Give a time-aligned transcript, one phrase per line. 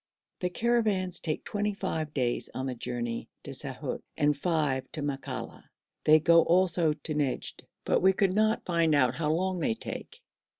[0.39, 5.63] The caravans take twenty five days on the journey to Saihut, and five to Makalla;
[6.05, 10.23] they go also to Nejd, but we could not find out how long they take.